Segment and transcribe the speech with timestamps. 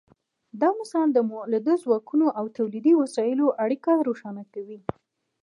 [0.61, 4.79] دا مثال د مؤلده ځواکونو او تولیدي وسایلو اړیکه روښانه کوي.